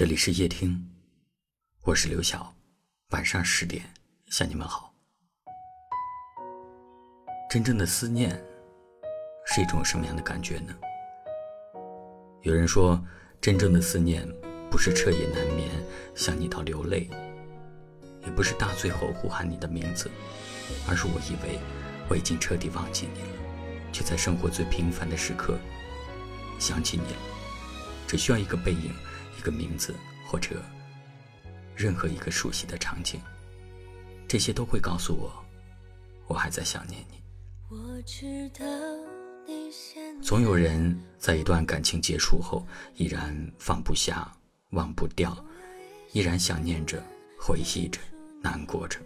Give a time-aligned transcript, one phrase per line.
[0.00, 0.82] 这里是夜听，
[1.82, 2.54] 我是刘晓。
[3.10, 3.84] 晚上十点
[4.28, 4.94] 向你们好。
[7.50, 8.42] 真正的思念
[9.44, 10.74] 是一种什么样的感觉呢？
[12.40, 12.98] 有人说，
[13.42, 14.26] 真正的思念
[14.70, 15.68] 不是彻夜难眠
[16.14, 17.06] 想你到流泪，
[18.24, 20.10] 也不是大醉后呼喊你的名字，
[20.88, 21.60] 而是我以为
[22.08, 25.58] 我已经彻底忘记你了，却在生活最平凡的时刻
[26.58, 27.18] 想起你了。
[28.06, 28.94] 只需要一个背影。
[29.40, 29.94] 一个名字，
[30.26, 30.62] 或者
[31.74, 33.18] 任何一个熟悉的场景，
[34.28, 35.32] 这些都会告诉我，
[36.26, 37.22] 我还在想念你。
[40.20, 44.30] 总有人在一段感情结束后，依然放不下、
[44.72, 45.34] 忘不掉，
[46.12, 47.02] 依然想念着、
[47.38, 47.98] 回忆着、
[48.42, 49.00] 难过着，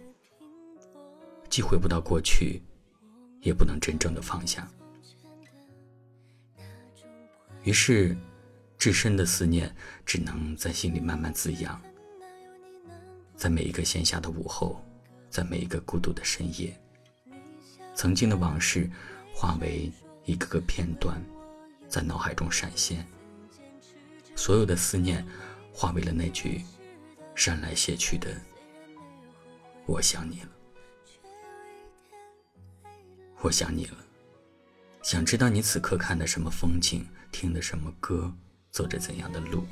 [1.49, 2.61] 既回不到过去，
[3.39, 4.69] 也不能真正的放下。
[7.63, 8.13] 于是。
[8.85, 9.75] 至深的思念，
[10.05, 11.81] 只能在心里慢慢滋养。
[13.35, 14.79] 在每一个闲暇的午后，
[15.27, 16.79] 在每一个孤独的深夜，
[17.95, 18.87] 曾经的往事
[19.33, 19.91] 化为
[20.25, 21.19] 一个个片段，
[21.89, 23.03] 在脑海中闪现。
[24.35, 25.25] 所有的思念，
[25.73, 26.61] 化为了那句
[27.33, 28.39] 山来谢去的
[29.87, 30.49] “我想你了”。
[33.41, 33.97] 我想你了，
[35.01, 38.31] 想知道你此刻看的什么风景，听的什么歌。
[38.75, 39.65] 走着怎样的路？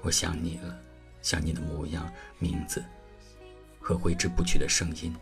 [0.00, 0.80] 我想你了，
[1.20, 2.82] 想你的模样、名字
[3.78, 5.14] 和挥之不去的声音，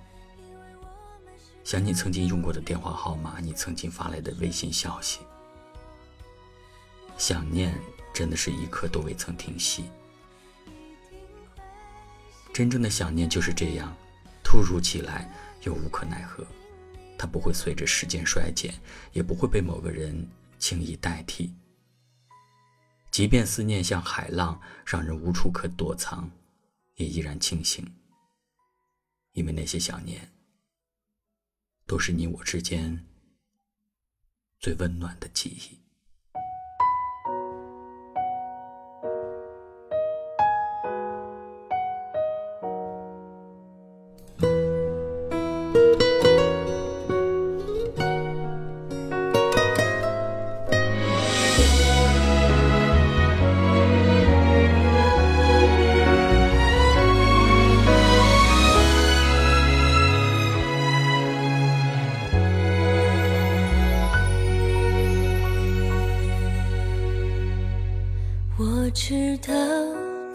[1.65, 5.19] 想你曾经用过的电话号码，你曾经发来的微信消息。
[7.19, 7.77] 想念
[8.15, 9.87] 真的是一刻都未曾停息。
[12.53, 13.93] 真正的想念就是这样，
[14.45, 15.29] 突如其来
[15.63, 16.47] 又无可奈何。
[17.19, 18.73] 它不会随着时间衰减，
[19.13, 20.25] 也不会被某个人
[20.61, 21.53] 轻易代替。
[23.11, 26.31] 即便思念像海浪，让人无处可躲藏，
[26.95, 27.85] 也依然清醒。
[29.33, 30.33] 因为那些想念，
[31.87, 33.05] 都是你我之间
[34.59, 35.80] 最温暖的记忆。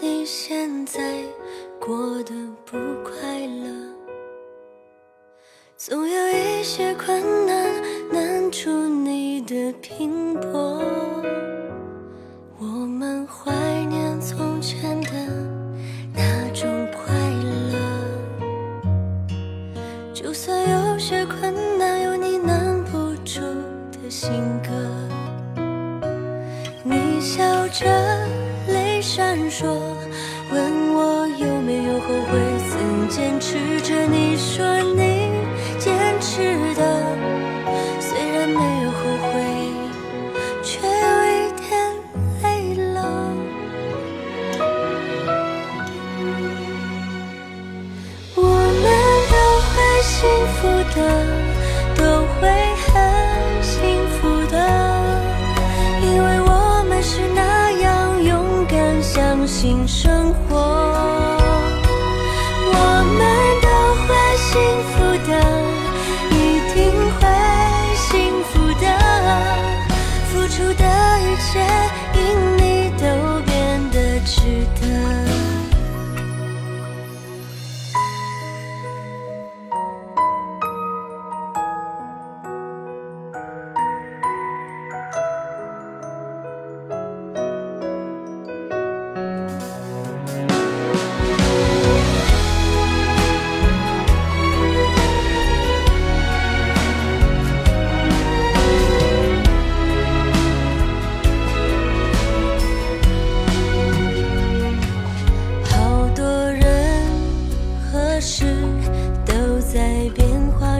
[0.08, 1.02] 你现在
[1.80, 2.32] 过得
[2.64, 3.68] 不快乐，
[5.76, 10.80] 总有一些困难难住你的拼搏。
[12.56, 13.52] 我们怀
[13.86, 15.10] 念从前的
[16.14, 17.12] 那种快
[17.72, 18.48] 乐，
[20.14, 23.40] 就算有些困难有你难不住
[23.90, 24.30] 的性
[24.62, 24.70] 格，
[26.84, 27.84] 你笑着。
[28.68, 29.64] 泪闪烁，
[30.50, 32.38] 问我有没有后悔，
[32.70, 34.06] 曾坚持着。
[34.06, 34.64] 你说
[34.94, 35.15] 你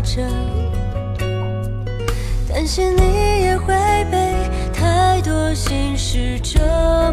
[0.07, 0.23] 着
[2.49, 3.75] 担心你也会
[4.11, 4.35] 被
[4.73, 6.61] 太多心事折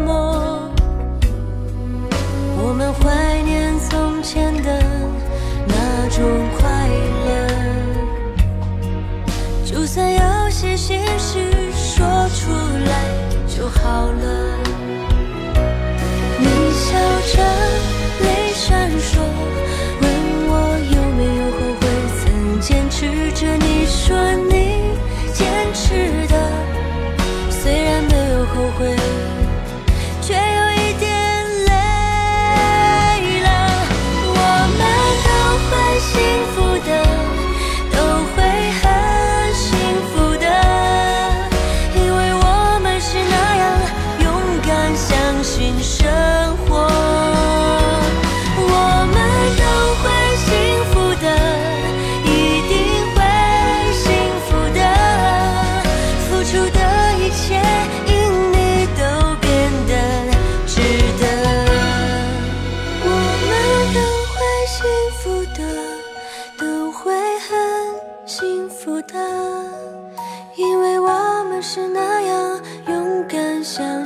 [0.05, 0.71] 磨。
[2.65, 4.81] 我们怀念从前的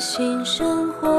[0.09, 1.09] 新，生活。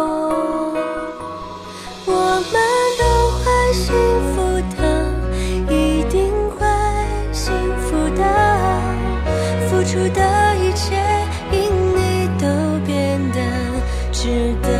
[2.06, 2.12] 我
[2.50, 2.55] 们
[2.99, 3.05] 都
[3.37, 3.44] 会
[3.75, 3.85] 幸
[4.32, 4.40] 福
[4.79, 4.81] 的，
[5.70, 6.64] 一定会
[7.31, 7.52] 幸
[7.82, 7.87] 福
[8.17, 8.23] 的，
[9.69, 10.96] 付出的一切
[11.52, 11.58] 因
[11.94, 11.99] 你
[12.38, 12.46] 都
[12.87, 13.38] 变得
[14.11, 14.78] 值得。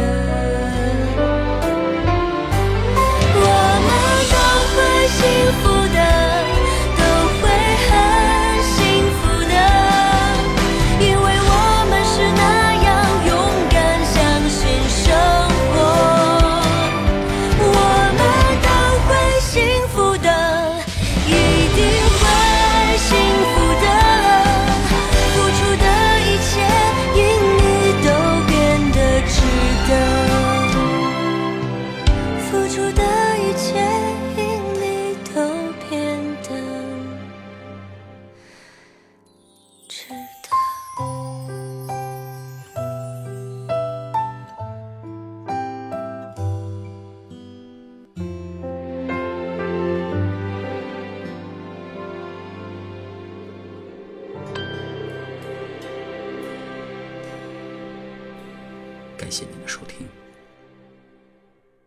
[59.29, 60.09] 感谢您的收听，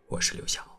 [0.05, 0.70] 我是刘晓。